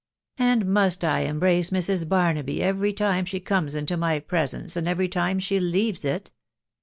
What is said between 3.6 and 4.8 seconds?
into my presence,